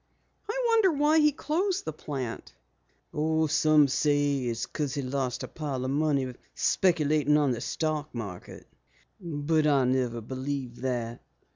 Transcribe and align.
"I 0.49 0.63
wonder 0.69 0.91
why 0.93 1.19
he 1.19 1.31
closed 1.31 1.85
the 1.85 1.93
plant?" 1.93 2.55
"Some 3.13 3.87
say 3.87 4.45
it 4.45 4.49
was 4.49 4.65
because 4.65 4.95
he 4.95 5.01
had 5.03 5.13
lost 5.13 5.43
a 5.43 5.47
pile 5.47 5.85
of 5.85 5.91
money 5.91 6.33
speculating 6.55 7.37
on 7.37 7.51
the 7.51 7.61
stock 7.61 8.09
market. 8.15 8.67
But 9.19 9.67
I 9.67 9.83
never 9.85 10.19
believed 10.19 10.77
that. 10.77 11.21